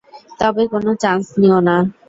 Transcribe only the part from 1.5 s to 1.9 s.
না।